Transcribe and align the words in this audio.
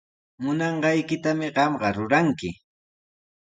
Munanqaykitami 0.43 1.47
qamqa 1.55 1.89
ruranki. 1.95 2.49